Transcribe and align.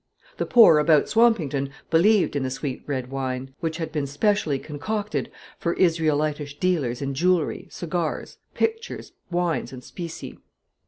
The 0.37 0.47
poor 0.47 0.79
about 0.79 1.09
Swampington 1.09 1.69
believed 1.91 2.35
in 2.35 2.41
the 2.41 2.49
sweet 2.49 2.81
red 2.87 3.11
wine, 3.11 3.53
which 3.59 3.77
had 3.77 3.91
been 3.91 4.07
specially 4.07 4.57
concocted 4.57 5.31
for 5.59 5.73
Israelitish 5.75 6.57
dealers 6.57 7.03
in 7.03 7.13
jewelry, 7.13 7.67
cigars, 7.69 8.39
pictures, 8.55 9.11
wines, 9.29 9.71
and 9.71 9.83
specie. 9.83 10.39